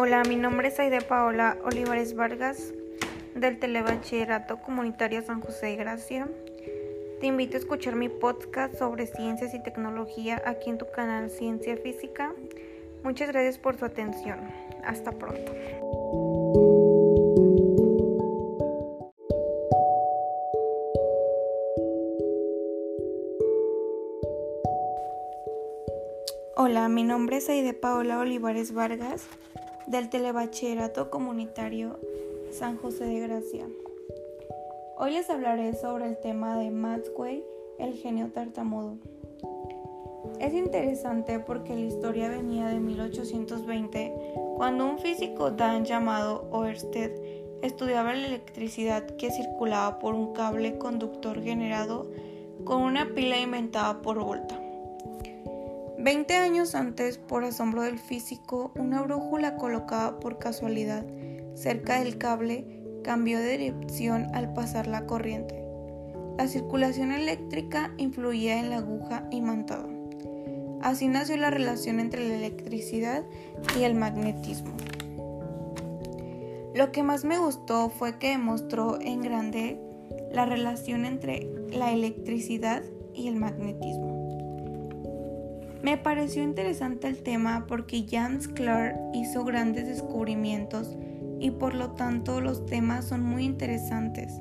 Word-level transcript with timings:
Hola, 0.00 0.22
mi 0.22 0.36
nombre 0.36 0.68
es 0.68 0.78
Aide 0.78 1.00
Paola 1.00 1.58
Olivares 1.64 2.14
Vargas 2.14 2.72
del 3.34 3.58
Telebachillerato 3.58 4.58
Comunitario 4.62 5.22
San 5.22 5.40
José 5.40 5.66
de 5.66 5.76
Gracia. 5.76 6.28
Te 7.18 7.26
invito 7.26 7.56
a 7.56 7.58
escuchar 7.58 7.96
mi 7.96 8.08
podcast 8.08 8.78
sobre 8.78 9.08
ciencias 9.08 9.54
y 9.54 9.58
tecnología 9.60 10.40
aquí 10.46 10.70
en 10.70 10.78
tu 10.78 10.88
canal 10.88 11.30
Ciencia 11.30 11.76
Física. 11.76 12.32
Muchas 13.02 13.26
gracias 13.26 13.58
por 13.58 13.76
su 13.76 13.86
atención. 13.86 14.38
Hasta 14.84 15.10
pronto. 15.10 15.52
Hola, 26.54 26.88
mi 26.88 27.02
nombre 27.02 27.38
es 27.38 27.48
Aide 27.48 27.74
Paola 27.74 28.20
Olivares 28.20 28.72
Vargas 28.72 29.26
del 29.88 30.10
Telebachillerato 30.10 31.08
Comunitario 31.08 31.98
San 32.52 32.76
José 32.76 33.04
de 33.04 33.20
Gracia. 33.20 33.66
Hoy 34.98 35.12
les 35.12 35.30
hablaré 35.30 35.72
sobre 35.72 36.06
el 36.06 36.18
tema 36.18 36.58
de 36.58 36.70
Maxwell, 36.70 37.42
el 37.78 37.94
genio 37.94 38.28
tartamudo. 38.28 38.96
Es 40.40 40.52
interesante 40.52 41.40
porque 41.40 41.74
la 41.74 41.80
historia 41.80 42.28
venía 42.28 42.66
de 42.66 42.80
1820, 42.80 44.12
cuando 44.56 44.84
un 44.84 44.98
físico 44.98 45.52
dan 45.52 45.86
llamado 45.86 46.46
Oersted 46.50 47.12
estudiaba 47.62 48.12
la 48.12 48.26
electricidad 48.26 49.06
que 49.16 49.30
circulaba 49.30 49.98
por 49.98 50.14
un 50.14 50.34
cable 50.34 50.76
conductor 50.76 51.42
generado 51.42 52.10
con 52.64 52.82
una 52.82 53.14
pila 53.14 53.40
inventada 53.40 54.02
por 54.02 54.22
Volta. 54.22 54.60
Veinte 56.00 56.36
años 56.36 56.76
antes, 56.76 57.18
por 57.18 57.42
asombro 57.42 57.82
del 57.82 57.98
físico, 57.98 58.72
una 58.76 59.02
brújula 59.02 59.56
colocada 59.56 60.20
por 60.20 60.38
casualidad 60.38 61.04
cerca 61.54 61.98
del 61.98 62.18
cable 62.18 62.84
cambió 63.02 63.40
de 63.40 63.58
dirección 63.58 64.28
al 64.32 64.52
pasar 64.52 64.86
la 64.86 65.06
corriente. 65.06 65.60
La 66.36 66.46
circulación 66.46 67.10
eléctrica 67.10 67.92
influía 67.96 68.60
en 68.60 68.70
la 68.70 68.76
aguja 68.76 69.26
imantada. 69.32 69.88
Así 70.82 71.08
nació 71.08 71.36
la 71.36 71.50
relación 71.50 71.98
entre 71.98 72.28
la 72.28 72.36
electricidad 72.36 73.24
y 73.76 73.82
el 73.82 73.96
magnetismo. 73.96 74.76
Lo 76.76 76.92
que 76.92 77.02
más 77.02 77.24
me 77.24 77.38
gustó 77.38 77.90
fue 77.90 78.20
que 78.20 78.28
demostró 78.28 79.00
en 79.00 79.20
grande 79.20 79.80
la 80.30 80.44
relación 80.44 81.04
entre 81.04 81.48
la 81.72 81.92
electricidad 81.92 82.84
y 83.14 83.26
el 83.26 83.34
magnetismo. 83.34 84.17
Me 85.82 85.96
pareció 85.96 86.42
interesante 86.42 87.06
el 87.06 87.22
tema 87.22 87.66
porque 87.68 88.04
Jans 88.08 88.48
Clark 88.48 88.96
hizo 89.14 89.44
grandes 89.44 89.86
descubrimientos 89.86 90.96
y 91.38 91.52
por 91.52 91.74
lo 91.74 91.92
tanto 91.92 92.40
los 92.40 92.66
temas 92.66 93.04
son 93.04 93.22
muy 93.22 93.44
interesantes, 93.44 94.32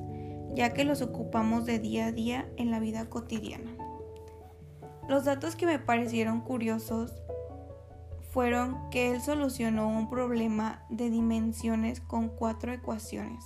ya 0.56 0.74
que 0.74 0.84
los 0.84 1.04
ocupamos 1.04 1.66
de 1.66 1.78
día 1.78 2.08
a 2.08 2.12
día 2.12 2.50
en 2.58 2.72
la 2.72 2.80
vida 2.80 3.08
cotidiana. 3.08 3.72
Los 5.08 5.26
datos 5.26 5.56
que 5.56 5.68
me 5.68 5.78
parecieron 5.78 6.42
curiosos 6.42 7.22
fueron 8.32 8.90
que 8.90 9.12
él 9.12 9.22
solucionó 9.22 9.88
un 9.88 10.10
problema 10.10 10.86
de 10.90 11.10
dimensiones 11.10 12.02
con 12.02 12.30
cuatro 12.30 12.74
ecuaciones. 12.74 13.46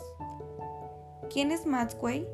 ¿Quién 1.32 1.52
es 1.52 1.66
Maxwell? 1.66 2.28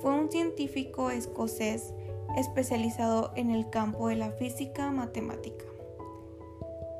Fue 0.00 0.12
un 0.12 0.30
científico 0.30 1.10
escocés 1.10 1.92
especializado 2.38 3.32
en 3.36 3.50
el 3.50 3.70
campo 3.70 4.08
de 4.08 4.16
la 4.16 4.30
física 4.32 4.90
matemática. 4.90 5.64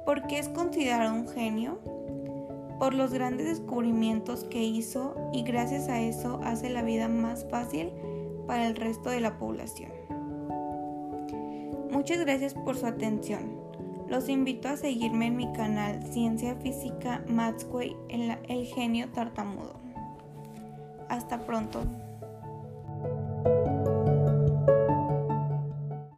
¿Por 0.04 0.26
qué 0.26 0.38
es 0.38 0.48
considerado 0.48 1.14
un 1.14 1.28
genio? 1.28 1.78
Por 2.78 2.94
los 2.94 3.12
grandes 3.12 3.46
descubrimientos 3.46 4.44
que 4.44 4.62
hizo 4.62 5.14
y 5.32 5.42
gracias 5.42 5.88
a 5.88 6.00
eso 6.00 6.40
hace 6.42 6.70
la 6.70 6.82
vida 6.82 7.08
más 7.08 7.46
fácil 7.50 7.92
para 8.46 8.66
el 8.66 8.76
resto 8.76 9.10
de 9.10 9.20
la 9.20 9.38
población. 9.38 9.92
Muchas 11.90 12.20
gracias 12.20 12.54
por 12.54 12.76
su 12.76 12.86
atención. 12.86 13.58
Los 14.08 14.30
invito 14.30 14.68
a 14.68 14.76
seguirme 14.76 15.26
en 15.26 15.36
mi 15.36 15.52
canal 15.52 16.02
Ciencia 16.04 16.56
Física 16.56 17.22
Maxwell 17.28 17.94
El 18.08 18.66
Genio 18.66 19.10
Tartamudo. 19.10 19.74
Hasta 21.08 21.44
pronto. 21.44 21.82